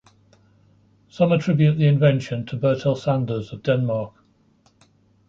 [1.09, 4.15] Some attribute the invention to Bertel Sanders, of Denmark.